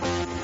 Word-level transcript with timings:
Bye. 0.00 0.43